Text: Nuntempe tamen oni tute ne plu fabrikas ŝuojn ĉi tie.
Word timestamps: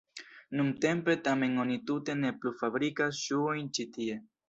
Nuntempe 0.59 1.17
tamen 1.27 1.53
oni 1.65 1.79
tute 1.91 2.17
ne 2.25 2.35
plu 2.41 2.57
fabrikas 2.65 3.25
ŝuojn 3.29 3.73
ĉi 3.79 3.91
tie. 3.97 4.23